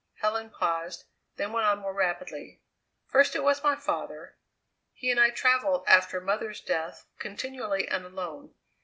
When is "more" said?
1.77-1.93